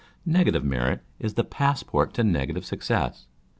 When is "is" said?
1.19-1.35